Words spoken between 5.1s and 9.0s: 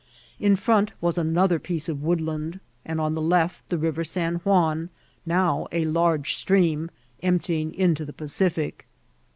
now a large stream, empiymg into the Pacific.